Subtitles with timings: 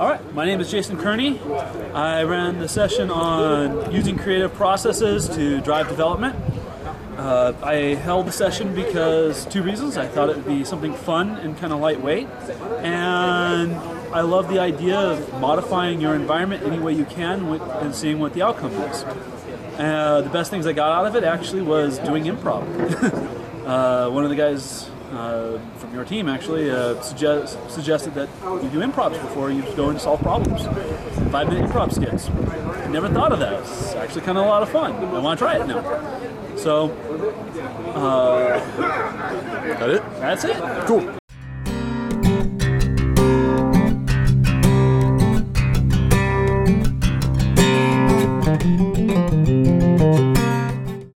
[0.00, 1.38] All right, my name is Jason Kerney.
[1.92, 6.36] I ran the session on using creative processes to drive development.
[7.18, 9.98] Uh, I held the session because two reasons.
[9.98, 12.28] I thought it would be something fun and kind of lightweight,
[12.78, 13.74] and
[14.14, 18.32] I love the idea of modifying your environment any way you can and seeing what
[18.32, 19.04] the outcome is.
[19.78, 22.62] Uh, the best things I got out of it actually was doing improv.
[23.66, 28.28] uh, one of the guys uh, from your team actually uh, suggest, suggested that
[28.62, 30.64] you do improvs before you go and solve problems.
[31.30, 32.28] Five minute improv skits.
[32.88, 33.60] Never thought of that.
[33.60, 34.92] It's actually kind of a lot of fun.
[34.92, 36.56] I want to try it now.
[36.56, 36.90] So,
[37.94, 38.58] uh,
[39.78, 40.02] that it?
[40.20, 40.56] That's it.
[40.86, 41.20] Cool.